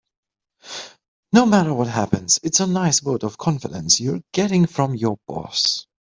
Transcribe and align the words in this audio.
No 1.31 1.45
matter 1.45 1.75
what 1.75 1.85
happens, 1.89 2.39
it's 2.41 2.59
a 2.59 2.65
nice 2.65 3.01
vote 3.01 3.21
of 3.21 3.37
confidence 3.37 3.99
you're 3.99 4.23
getting 4.33 4.65
from 4.65 4.95
your 4.95 5.19
boss. 5.27 5.85